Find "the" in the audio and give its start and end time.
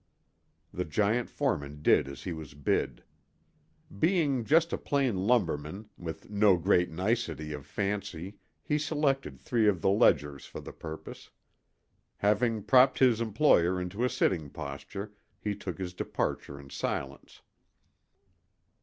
0.73-0.83, 9.83-9.91, 10.59-10.73